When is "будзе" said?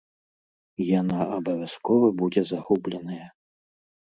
2.23-2.41